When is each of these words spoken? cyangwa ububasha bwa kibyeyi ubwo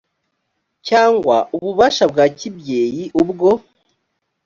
cyangwa 0.87 1.35
ububasha 1.55 2.03
bwa 2.11 2.25
kibyeyi 2.37 3.03
ubwo 3.21 3.49